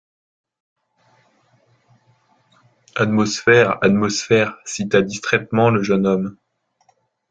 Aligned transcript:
Atmosphère, 2.95 3.77
atmosphère, 3.83 4.57
cita 4.65 5.03
distraitement 5.03 5.69
le 5.69 5.83
jeune 5.83 6.07
homme 6.07 6.37